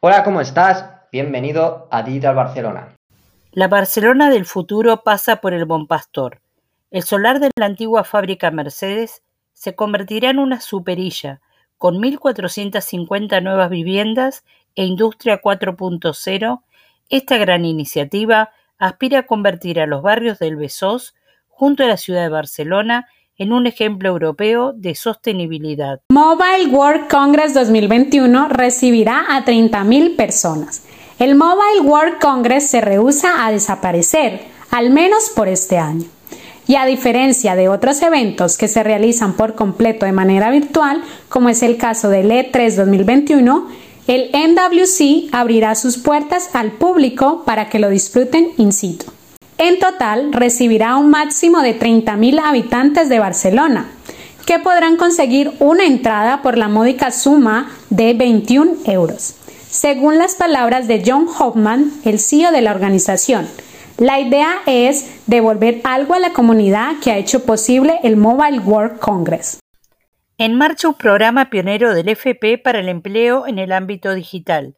Hola, 0.00 0.22
¿cómo 0.22 0.40
estás? 0.40 0.84
Bienvenido 1.10 1.88
a 1.90 2.04
Digital 2.04 2.36
Barcelona. 2.36 2.94
La 3.50 3.66
Barcelona 3.66 4.30
del 4.30 4.44
futuro 4.44 5.02
pasa 5.02 5.40
por 5.40 5.54
el 5.54 5.64
Bon 5.64 5.88
Pastor. 5.88 6.40
El 6.92 7.02
solar 7.02 7.40
de 7.40 7.50
la 7.56 7.66
antigua 7.66 8.04
fábrica 8.04 8.52
Mercedes 8.52 9.24
se 9.54 9.74
convertirá 9.74 10.30
en 10.30 10.38
una 10.38 10.60
superilla, 10.60 11.40
con 11.78 11.96
1.450 11.96 13.42
nuevas 13.42 13.70
viviendas 13.70 14.44
e 14.76 14.84
Industria 14.84 15.42
4.0. 15.42 16.62
Esta 17.08 17.36
gran 17.36 17.64
iniciativa 17.64 18.52
aspira 18.78 19.18
a 19.18 19.26
convertir 19.26 19.80
a 19.80 19.88
los 19.88 20.02
barrios 20.02 20.38
del 20.38 20.54
Besós, 20.54 21.16
junto 21.48 21.82
a 21.82 21.88
la 21.88 21.96
ciudad 21.96 22.22
de 22.22 22.28
Barcelona, 22.28 23.08
en 23.38 23.52
un 23.52 23.66
ejemplo 23.66 24.08
europeo 24.08 24.72
de 24.74 24.94
sostenibilidad. 24.94 26.00
Mobile 26.10 26.66
World 26.70 27.08
Congress 27.08 27.54
2021 27.54 28.48
recibirá 28.48 29.24
a 29.28 29.44
30.000 29.44 30.16
personas. 30.16 30.82
El 31.18 31.36
Mobile 31.36 31.80
World 31.82 32.18
Congress 32.20 32.68
se 32.68 32.80
rehúsa 32.80 33.46
a 33.46 33.52
desaparecer, 33.52 34.42
al 34.70 34.90
menos 34.90 35.30
por 35.34 35.48
este 35.48 35.78
año. 35.78 36.04
Y 36.66 36.76
a 36.76 36.84
diferencia 36.84 37.54
de 37.54 37.68
otros 37.68 38.02
eventos 38.02 38.58
que 38.58 38.68
se 38.68 38.82
realizan 38.82 39.32
por 39.32 39.54
completo 39.54 40.04
de 40.04 40.12
manera 40.12 40.50
virtual, 40.50 41.02
como 41.28 41.48
es 41.48 41.62
el 41.62 41.78
caso 41.78 42.10
del 42.10 42.30
E3 42.30 42.74
2021, 42.76 43.68
el 44.06 44.30
NWC 44.32 45.32
abrirá 45.32 45.74
sus 45.74 45.96
puertas 45.96 46.50
al 46.54 46.72
público 46.72 47.44
para 47.44 47.68
que 47.68 47.78
lo 47.78 47.88
disfruten 47.88 48.50
in 48.58 48.72
situ. 48.72 49.17
En 49.58 49.80
total, 49.80 50.32
recibirá 50.32 50.96
un 50.96 51.10
máximo 51.10 51.60
de 51.62 51.78
30.000 51.78 52.40
habitantes 52.40 53.08
de 53.08 53.18
Barcelona, 53.18 53.90
que 54.46 54.60
podrán 54.60 54.96
conseguir 54.96 55.52
una 55.58 55.84
entrada 55.84 56.42
por 56.42 56.56
la 56.56 56.68
módica 56.68 57.10
suma 57.10 57.68
de 57.90 58.14
21 58.14 58.76
euros. 58.86 59.34
Según 59.68 60.16
las 60.16 60.36
palabras 60.36 60.86
de 60.86 61.02
John 61.04 61.26
Hoffman, 61.28 61.90
el 62.04 62.20
CEO 62.20 62.52
de 62.52 62.62
la 62.62 62.70
organización, 62.70 63.48
la 63.98 64.20
idea 64.20 64.58
es 64.66 65.10
devolver 65.26 65.80
algo 65.82 66.14
a 66.14 66.20
la 66.20 66.32
comunidad 66.32 66.92
que 67.02 67.10
ha 67.10 67.18
hecho 67.18 67.44
posible 67.44 67.98
el 68.04 68.16
Mobile 68.16 68.60
World 68.60 69.00
Congress. 69.00 69.58
En 70.38 70.54
marcha 70.54 70.86
un 70.86 70.94
programa 70.94 71.50
pionero 71.50 71.94
del 71.94 72.08
FP 72.10 72.58
para 72.58 72.78
el 72.78 72.88
empleo 72.88 73.44
en 73.48 73.58
el 73.58 73.72
ámbito 73.72 74.14
digital. 74.14 74.76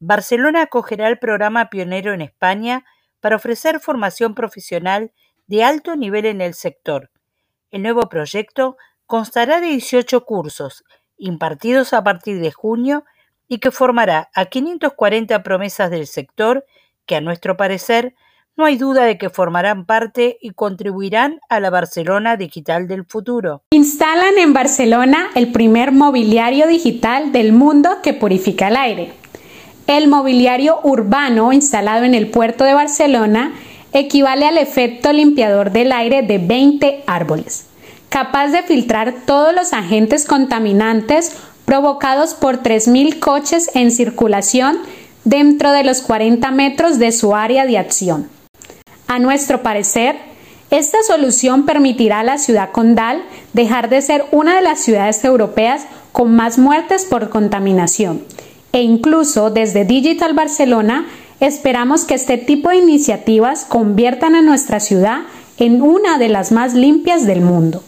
Barcelona 0.00 0.62
acogerá 0.62 1.06
el 1.06 1.18
programa 1.18 1.70
pionero 1.70 2.12
en 2.12 2.22
España 2.22 2.84
para 3.20 3.36
ofrecer 3.36 3.80
formación 3.80 4.34
profesional 4.34 5.12
de 5.46 5.64
alto 5.64 5.96
nivel 5.96 6.26
en 6.26 6.40
el 6.40 6.54
sector. 6.54 7.10
El 7.70 7.82
nuevo 7.82 8.08
proyecto 8.08 8.76
constará 9.06 9.60
de 9.60 9.68
18 9.68 10.24
cursos, 10.24 10.84
impartidos 11.16 11.92
a 11.92 12.02
partir 12.02 12.40
de 12.40 12.52
junio, 12.52 13.04
y 13.48 13.58
que 13.58 13.72
formará 13.72 14.30
a 14.34 14.46
540 14.46 15.42
promesas 15.42 15.90
del 15.90 16.06
sector 16.06 16.64
que, 17.04 17.16
a 17.16 17.20
nuestro 17.20 17.56
parecer, 17.56 18.14
no 18.56 18.64
hay 18.64 18.76
duda 18.76 19.04
de 19.04 19.18
que 19.18 19.30
formarán 19.30 19.86
parte 19.86 20.38
y 20.40 20.50
contribuirán 20.50 21.40
a 21.48 21.60
la 21.60 21.70
Barcelona 21.70 22.36
digital 22.36 22.86
del 22.86 23.04
futuro. 23.04 23.62
Instalan 23.70 24.38
en 24.38 24.52
Barcelona 24.52 25.30
el 25.34 25.50
primer 25.50 25.92
mobiliario 25.92 26.66
digital 26.66 27.32
del 27.32 27.52
mundo 27.52 27.98
que 28.02 28.12
purifica 28.12 28.68
el 28.68 28.76
aire. 28.76 29.19
El 29.90 30.06
mobiliario 30.06 30.78
urbano 30.84 31.52
instalado 31.52 32.04
en 32.04 32.14
el 32.14 32.28
puerto 32.28 32.62
de 32.62 32.74
Barcelona 32.74 33.54
equivale 33.92 34.46
al 34.46 34.56
efecto 34.56 35.12
limpiador 35.12 35.72
del 35.72 35.90
aire 35.90 36.22
de 36.22 36.38
20 36.38 37.02
árboles, 37.08 37.66
capaz 38.08 38.52
de 38.52 38.62
filtrar 38.62 39.12
todos 39.26 39.52
los 39.52 39.72
agentes 39.72 40.26
contaminantes 40.26 41.32
provocados 41.64 42.34
por 42.34 42.62
3.000 42.62 43.18
coches 43.18 43.68
en 43.74 43.90
circulación 43.90 44.78
dentro 45.24 45.72
de 45.72 45.82
los 45.82 46.02
40 46.02 46.48
metros 46.52 47.00
de 47.00 47.10
su 47.10 47.34
área 47.34 47.66
de 47.66 47.76
acción. 47.76 48.28
A 49.08 49.18
nuestro 49.18 49.60
parecer, 49.64 50.14
esta 50.70 51.02
solución 51.02 51.66
permitirá 51.66 52.20
a 52.20 52.24
la 52.24 52.38
ciudad 52.38 52.70
condal 52.70 53.24
dejar 53.54 53.88
de 53.88 54.02
ser 54.02 54.24
una 54.30 54.54
de 54.54 54.62
las 54.62 54.78
ciudades 54.78 55.24
europeas 55.24 55.82
con 56.12 56.36
más 56.36 56.58
muertes 56.58 57.04
por 57.04 57.28
contaminación 57.28 58.22
e 58.72 58.82
incluso 58.82 59.50
desde 59.50 59.84
Digital 59.84 60.34
Barcelona 60.34 61.08
esperamos 61.40 62.04
que 62.04 62.14
este 62.14 62.38
tipo 62.38 62.70
de 62.70 62.76
iniciativas 62.76 63.64
conviertan 63.64 64.34
a 64.34 64.42
nuestra 64.42 64.80
ciudad 64.80 65.22
en 65.58 65.82
una 65.82 66.18
de 66.18 66.28
las 66.28 66.52
más 66.52 66.74
limpias 66.74 67.26
del 67.26 67.40
mundo. 67.40 67.84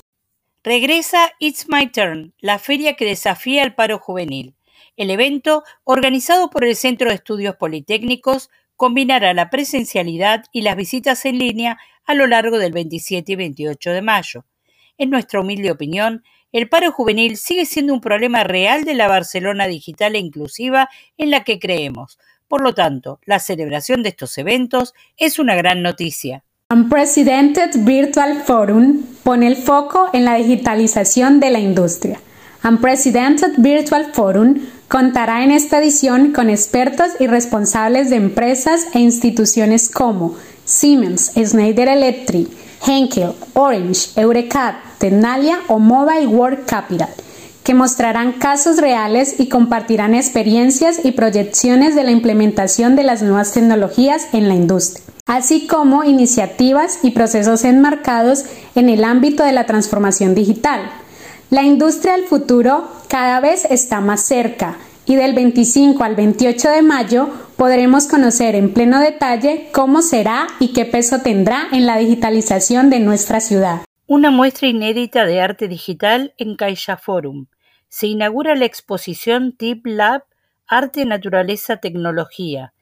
Regresa 0.65 1.32
It's 1.38 1.66
My 1.69 1.88
Turn, 1.88 2.34
la 2.38 2.59
feria 2.59 2.94
que 2.94 3.04
desafía 3.04 3.62
al 3.62 3.75
paro 3.75 3.98
juvenil. 3.98 4.54
El 4.97 5.10
evento, 5.10 5.65
organizado 5.84 6.50
por 6.50 6.65
el 6.65 6.76
Centro 6.76 7.09
de 7.09 7.16
Estudios 7.16 7.56
Politécnicos, 7.56 8.50
combinará 8.76 9.34
la 9.34 9.50
presencialidad 9.50 10.44
y 10.53 10.62
las 10.62 10.76
visitas 10.76 11.25
en 11.25 11.38
línea 11.38 11.78
a 12.04 12.14
lo 12.14 12.26
largo 12.26 12.59
del 12.59 12.72
27 12.72 13.32
y 13.32 13.37
28 13.37 13.91
de 13.91 14.03
mayo. 14.03 14.44
En 14.99 15.10
nuestra 15.10 15.41
humilde 15.41 15.70
opinión, 15.70 16.22
el 16.52 16.68
paro 16.68 16.92
juvenil 16.92 17.36
sigue 17.36 17.66
siendo 17.66 17.92
un 17.92 18.00
problema 18.00 18.44
real 18.44 18.84
de 18.84 18.94
la 18.94 19.08
Barcelona 19.08 19.66
digital 19.66 20.14
e 20.14 20.18
inclusiva 20.18 20.88
en 21.16 21.30
la 21.30 21.44
que 21.44 21.58
creemos. 21.58 22.18
Por 22.46 22.60
lo 22.60 22.74
tanto, 22.74 23.18
la 23.24 23.38
celebración 23.38 24.02
de 24.02 24.10
estos 24.10 24.36
eventos 24.36 24.94
es 25.16 25.38
una 25.38 25.54
gran 25.54 25.82
noticia. 25.82 26.44
Unprecedented 26.70 27.70
Virtual 27.78 28.42
Forum 28.44 29.02
pone 29.22 29.46
el 29.46 29.56
foco 29.56 30.10
en 30.12 30.24
la 30.24 30.36
digitalización 30.36 31.40
de 31.40 31.50
la 31.50 31.60
industria. 31.60 32.20
Unprecedented 32.64 33.54
Virtual 33.58 34.12
Forum 34.12 34.60
contará 34.88 35.42
en 35.44 35.50
esta 35.50 35.78
edición 35.78 36.32
con 36.32 36.48
expertos 36.50 37.12
y 37.19 37.26
responsables 37.26 38.10
de 38.10 38.16
empresas 38.16 38.86
e 38.94 39.00
instituciones 39.00 39.90
como 39.90 40.36
Siemens, 40.64 41.32
Schneider 41.34 41.88
Electric, 41.88 42.48
Henkel, 42.86 43.32
Orange, 43.54 44.10
Eurecat, 44.20 44.76
Tenalia 45.02 45.58
o 45.66 45.80
Mobile 45.80 46.28
World 46.28 46.64
Capital, 46.64 47.08
que 47.64 47.74
mostrarán 47.74 48.34
casos 48.34 48.76
reales 48.76 49.40
y 49.40 49.48
compartirán 49.48 50.14
experiencias 50.14 51.04
y 51.04 51.10
proyecciones 51.10 51.96
de 51.96 52.04
la 52.04 52.12
implementación 52.12 52.94
de 52.94 53.02
las 53.02 53.20
nuevas 53.20 53.50
tecnologías 53.50 54.28
en 54.32 54.46
la 54.46 54.54
industria, 54.54 55.04
así 55.26 55.66
como 55.66 56.04
iniciativas 56.04 57.00
y 57.02 57.10
procesos 57.10 57.64
enmarcados 57.64 58.44
en 58.76 58.88
el 58.88 59.02
ámbito 59.02 59.42
de 59.42 59.50
la 59.50 59.66
transformación 59.66 60.36
digital. 60.36 60.82
La 61.50 61.64
industria 61.64 62.12
del 62.12 62.26
futuro 62.26 62.86
cada 63.08 63.40
vez 63.40 63.66
está 63.69 64.00
más 64.00 64.20
cerca 64.20 64.76
y 65.04 65.16
del 65.16 65.34
25 65.34 66.04
al 66.04 66.14
28 66.14 66.70
de 66.70 66.82
mayo 66.82 67.28
podremos 67.56 68.06
conocer 68.06 68.54
en 68.54 68.72
pleno 68.72 69.00
detalle 69.00 69.69
cómo 69.72 70.00
será 70.00 70.46
y 70.60 70.69
qué 70.72 70.84
peso 70.84 71.22
tendrá 71.22 71.64
en 71.72 71.86
la 71.86 71.96
digitalización 71.96 72.88
de 72.88 73.00
nuestra 73.00 73.40
ciudad. 73.40 73.82
Una 74.15 74.31
muestra 74.31 74.69
inédita 74.69 75.25
de 75.25 75.41
arte 75.41 75.69
digital 75.69 76.34
en 76.37 76.55
Caixa 76.55 76.99
Forum. 76.99 77.47
Se 77.89 78.09
inaugura 78.09 78.55
la 78.55 78.67
exposición 78.67 79.56
Tip 79.56 79.87
Lab 79.87 80.25
Arte, 80.67 81.06
Naturaleza, 81.06 81.78
Tecnología. 81.78 82.75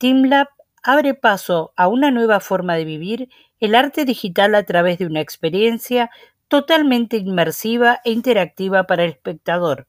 Lab 0.00 0.46
abre 0.84 1.14
paso 1.14 1.72
a 1.74 1.88
una 1.88 2.12
nueva 2.12 2.38
forma 2.38 2.76
de 2.76 2.84
vivir 2.84 3.28
el 3.58 3.74
arte 3.74 4.04
digital 4.04 4.54
a 4.54 4.62
través 4.62 4.98
de 4.98 5.06
una 5.06 5.20
experiencia 5.20 6.10
totalmente 6.46 7.16
inmersiva 7.16 7.98
e 8.04 8.12
interactiva 8.12 8.84
para 8.84 9.02
el 9.02 9.10
espectador. 9.10 9.88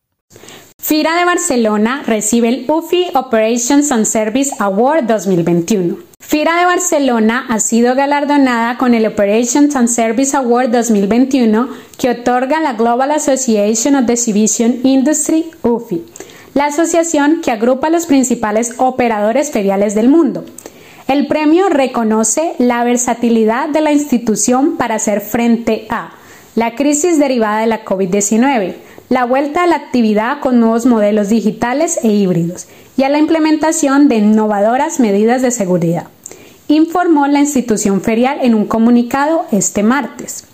FIRA 0.82 1.20
de 1.20 1.26
Barcelona 1.26 2.04
recibe 2.08 2.48
el 2.48 2.66
UFI 2.68 3.08
Operations 3.14 3.92
and 3.92 4.06
Service 4.06 4.56
Award 4.60 5.04
2021. 5.04 5.98
FIRA 6.22 6.58
de 6.58 6.66
Barcelona 6.66 7.46
ha 7.50 7.60
sido 7.60 7.96
galardonada 7.96 8.78
con 8.78 8.94
el 8.94 9.06
Operations 9.06 9.76
and 9.76 9.90
Service 9.90 10.36
Award 10.38 10.70
2021 10.70 11.68
que 11.98 12.10
otorga 12.12 12.62
la 12.62 12.74
Global 12.74 13.12
Association 13.12 13.96
of 13.96 14.06
the 14.06 14.14
Exhibition 14.14 14.80
Industry 14.84 15.52
UFI, 15.64 16.06
la 16.54 16.68
asociación 16.68 17.42
que 17.42 17.52
agrupa 17.52 17.90
los 17.90 18.06
principales 18.06 18.76
operadores 18.78 19.52
feriales 19.52 19.96
del 19.96 20.08
mundo. 20.08 20.46
El 21.10 21.28
premio 21.28 21.68
reconoce 21.68 22.54
la 22.58 22.86
versatilidad 22.86 23.68
de 23.68 23.82
la 23.82 23.92
institución 23.92 24.78
para 24.78 24.96
hacer 24.96 25.20
frente 25.20 25.88
a 25.90 26.14
la 26.56 26.76
crisis 26.76 27.20
derivada 27.20 27.60
de 27.60 27.68
la 27.68 27.84
COVID-19, 27.84 28.76
la 29.10 29.26
vuelta 29.26 29.64
a 29.64 29.68
la 29.68 29.76
actividad 29.76 30.40
con 30.40 30.60
nuevos 30.60 30.86
modelos 30.86 31.30
digitales 31.30 32.00
e 32.04 32.10
híbridos 32.10 32.68
y 32.96 33.04
a 33.04 33.10
la 33.10 33.18
implementación 33.18 34.08
de 34.08 34.18
innovadoras 34.18 35.00
medidas 35.00 35.42
de 35.42 35.52
seguridad, 35.52 36.08
informó 36.68 37.28
la 37.28 37.40
institución 37.40 38.02
ferial 38.02 38.38
en 38.42 38.54
un 38.54 38.66
comunicado 38.66 39.46
este 39.52 39.82
martes. 39.82 40.46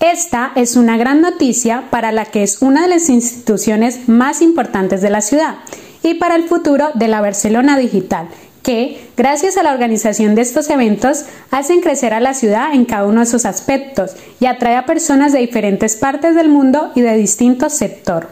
Esta 0.00 0.50
es 0.56 0.74
una 0.74 0.96
gran 0.96 1.20
noticia 1.20 1.84
para 1.90 2.10
la 2.10 2.24
que 2.24 2.42
es 2.42 2.60
una 2.60 2.82
de 2.82 2.88
las 2.88 3.08
instituciones 3.08 4.08
más 4.08 4.42
importantes 4.42 5.00
de 5.00 5.10
la 5.10 5.20
ciudad 5.20 5.54
y 6.02 6.14
para 6.14 6.34
el 6.34 6.48
futuro 6.48 6.88
de 6.94 7.06
la 7.06 7.20
Barcelona 7.20 7.78
digital, 7.78 8.26
que, 8.62 9.10
gracias 9.16 9.56
a 9.56 9.62
la 9.62 9.72
organización 9.72 10.34
de 10.34 10.42
estos 10.42 10.70
eventos, 10.70 11.24
hacen 11.50 11.80
crecer 11.80 12.14
a 12.14 12.20
la 12.20 12.34
ciudad 12.34 12.74
en 12.74 12.84
cada 12.84 13.06
uno 13.06 13.20
de 13.20 13.26
sus 13.26 13.44
aspectos 13.44 14.16
y 14.40 14.46
atrae 14.46 14.76
a 14.76 14.86
personas 14.86 15.32
de 15.32 15.40
diferentes 15.40 15.96
partes 15.96 16.34
del 16.34 16.48
mundo 16.48 16.92
y 16.94 17.00
de 17.00 17.16
distintos 17.16 17.72
sectores. 17.72 18.30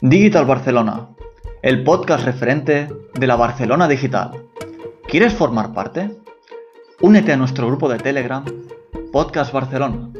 Digital 0.00 0.46
Barcelona, 0.46 1.08
el 1.62 1.84
podcast 1.84 2.24
referente 2.24 2.88
de 3.14 3.26
la 3.26 3.36
Barcelona 3.36 3.86
Digital. 3.86 4.30
¿Quieres 5.06 5.34
formar 5.34 5.74
parte? 5.74 6.16
Únete 7.02 7.32
a 7.32 7.36
nuestro 7.36 7.66
grupo 7.66 7.88
de 7.88 7.98
Telegram, 7.98 8.44
Podcast 9.12 9.52
Barcelona. 9.52 10.10